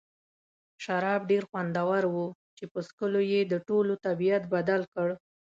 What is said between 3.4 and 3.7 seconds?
د